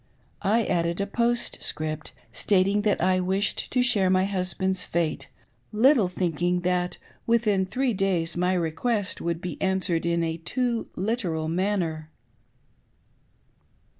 I 0.41 0.65
added 0.65 0.99
a 0.99 1.05
postscript, 1.05 2.13
stating 2.33 2.81
that 2.81 3.01
I 3.03 3.19
wished 3.19 3.69
to 3.69 3.83
share 3.83 4.09
my 4.09 4.25
husband's 4.25 4.83
fate— 4.83 5.29
little 5.87 6.07
thinking 6.07 6.61
that 6.61 6.97
within 7.27 7.67
three 7.67 7.93
days 7.93 8.35
rny 8.35 8.59
request 8.59 9.21
would 9.21 9.39
be 9.41 9.61
answered 9.61 10.07
in 10.07 10.23
a 10.23 10.37
too 10.37 10.87
literal 10.95 11.47
manner. 11.47 12.09